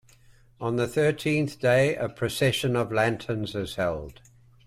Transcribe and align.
On 0.59 0.77
the 0.77 0.87
thirteenth 0.87 1.59
day, 1.59 1.95
a 1.95 2.09
procession 2.09 2.75
of 2.75 2.91
lanterns 2.91 3.53
is 3.53 3.75
held. 3.75 4.19